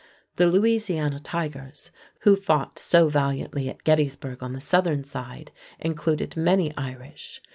The 0.37 0.47
"Louisiana 0.47 1.19
Tigers", 1.19 1.91
who 2.21 2.35
fought 2.35 2.79
so 2.79 3.07
valiantly 3.07 3.69
at 3.69 3.83
Gettysburg 3.83 4.41
on 4.41 4.53
the 4.53 4.59
Southern 4.59 5.03
side, 5.03 5.51
included 5.79 6.35
many 6.35 6.75
Irish. 6.75 7.39